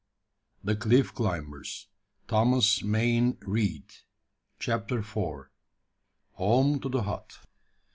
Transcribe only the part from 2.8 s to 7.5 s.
Mayne Reid CHAPTER FOUR. HOME TO THE HUT.